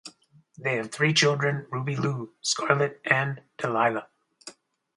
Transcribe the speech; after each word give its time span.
They 0.57 0.77
have 0.77 0.91
three 0.91 1.13
children, 1.13 1.67
Ruby 1.69 1.95
Lou, 1.95 2.33
Scarlett 2.41 2.99
and 3.05 3.39
Delilah. 3.59 4.07